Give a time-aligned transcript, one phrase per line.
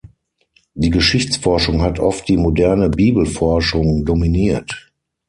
[0.73, 4.89] Die Geschichtsforschung hat oft die moderne Bibelforschung dominiert.